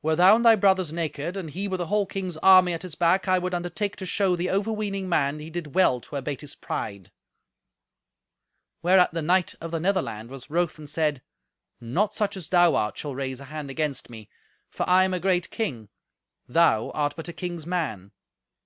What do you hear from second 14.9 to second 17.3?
am a great king; thou art but